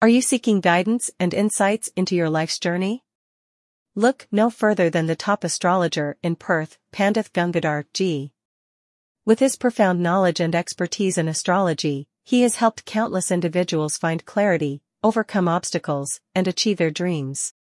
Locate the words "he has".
12.24-12.54